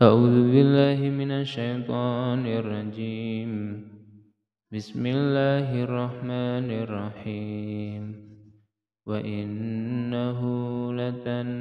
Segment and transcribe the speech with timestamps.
[0.00, 3.84] أعوذ بالله من الشيطان الرجيم.
[4.72, 8.14] بسم الله الرحمن الرحيم.
[9.06, 10.40] وإنه
[10.94, 11.56] لتنزيل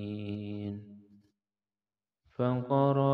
[2.38, 3.07] فقرأه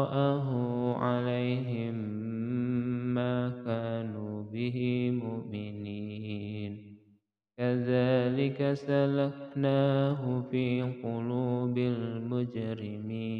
[8.54, 13.40] كذلك سلكناه في قلوب المجرمين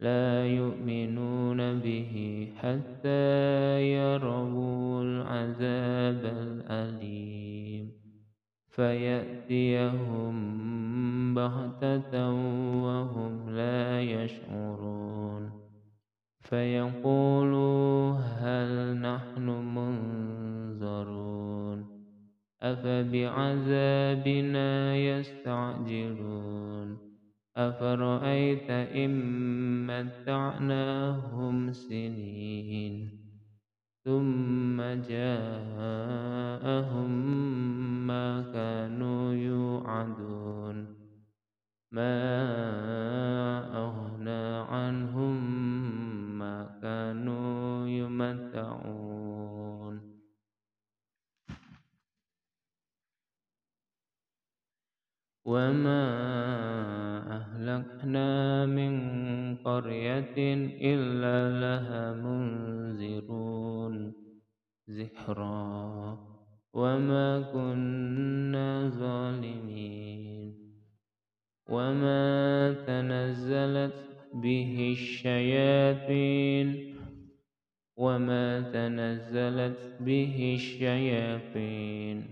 [0.00, 7.92] لا يؤمنون به حتى يروا العذاب الأليم
[8.68, 10.34] فيأتيهم
[11.34, 12.30] بغتة
[12.84, 15.50] وهم لا يشعرون
[16.40, 18.14] فيقولوا
[22.62, 24.60] أفبعذابنا
[24.96, 26.98] يستعجلون؟
[27.56, 29.12] أفرأيت إن
[29.86, 33.22] متعناهم سنين
[34.04, 37.10] ثم جاءهم
[38.06, 40.86] ما كانوا يوعدون.
[41.92, 42.91] ما
[55.44, 56.02] وما
[57.36, 58.92] أهلكنا من
[59.56, 60.36] قرية
[60.94, 64.12] إلا لها منذرون
[64.88, 66.18] زهرا
[66.72, 70.54] وما كنا ظالمين
[71.68, 73.94] وما تنزلت
[74.34, 76.92] به الشياطين
[77.96, 82.24] وما تنزلت به الشياطين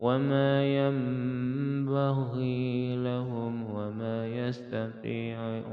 [0.00, 0.64] وما
[2.12, 5.72] ينبغي لهم وما يستطيعون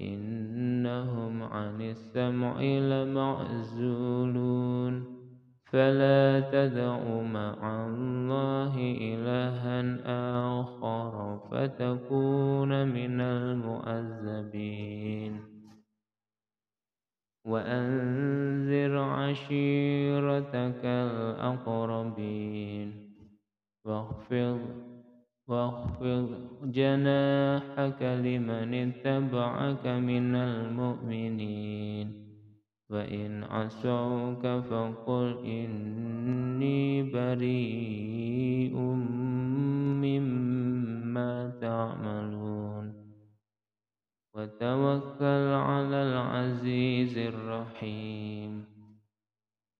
[0.00, 2.60] إنهم عن السمع
[2.92, 4.40] لمعزولون
[5.64, 9.80] فلا تدع مع الله إلها
[10.60, 14.60] آخر فتكون من المؤذبين
[17.44, 22.69] وأنذر عشيرتك الأقربين
[23.84, 24.60] واخفض
[25.48, 32.30] واخفض جناحك لمن اتبعك من المؤمنين.
[32.90, 38.74] وإن عصوك فقل إني بريء
[40.04, 42.94] مما تعملون.
[44.34, 48.79] وتوكل على العزيز الرحيم.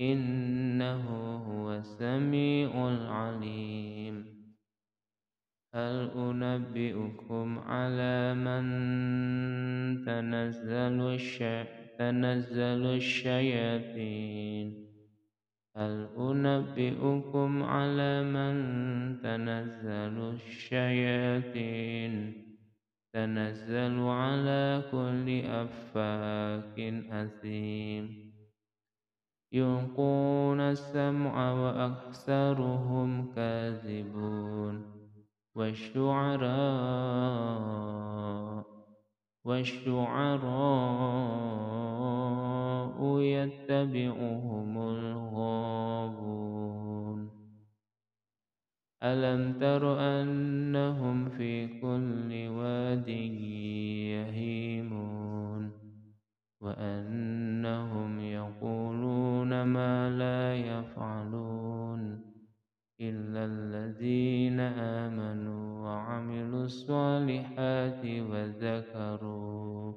[0.00, 4.34] إنه هو السميع العليم.
[5.74, 8.64] هل أنبئكم على من
[10.04, 14.83] تنزل الشياطين تنزل الشياطين؟
[15.76, 18.54] هل أنبئكم على من
[19.22, 22.14] تنزل الشياطين؟
[23.12, 26.80] تنزل على كل أفاك
[27.10, 28.32] أثيم.
[29.52, 34.94] يلقون السمع وأكثرهم كاذبون.
[35.54, 36.54] والشعراء
[39.44, 40.34] والشعراء
[43.20, 44.23] يتبعهم
[49.64, 53.08] تر أنهم في كل واد
[54.12, 55.70] يهيمون
[56.60, 62.20] وأنهم يقولون ما لا يفعلون
[63.00, 64.60] إلا الذين
[65.00, 69.92] آمنوا وعملوا الصالحات وذكروا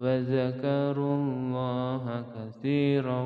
[0.00, 3.20] وذكروا الله كثيرا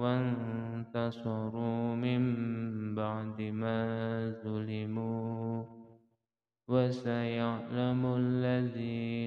[0.00, 0.57] وانتهوا
[0.94, 5.64] وانتصروا من بعد ما ظلموا
[6.68, 9.17] وسيعلم الذين